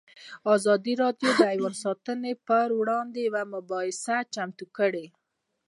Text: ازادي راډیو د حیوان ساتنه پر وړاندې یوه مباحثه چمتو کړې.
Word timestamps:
ازادي 0.55 0.93
راډیو 1.03 1.29
د 1.35 1.39
حیوان 1.51 1.73
ساتنه 1.83 2.31
پر 2.47 2.67
وړاندې 2.79 3.19
یوه 3.27 3.43
مباحثه 3.53 4.17
چمتو 4.33 4.65
کړې. 4.77 5.05